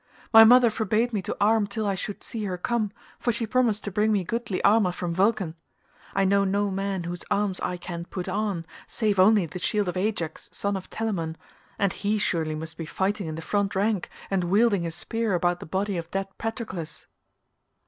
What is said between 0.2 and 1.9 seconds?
My mother forbade me to arm till